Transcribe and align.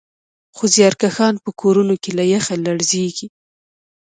خو 0.55 0.63
زیارکښان 0.73 1.33
په 1.43 1.49
کورونو 1.61 1.95
کې 2.03 2.11
له 2.17 2.23
یخه 2.35 2.53
لړزېږي 2.65 3.27